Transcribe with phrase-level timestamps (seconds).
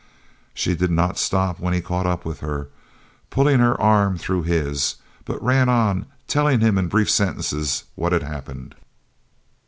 [0.55, 2.69] She did not stop when he caught up with her,
[3.29, 8.23] pulling her arm through his, but ran on, telling him in brief sentences what had
[8.23, 8.73] happened.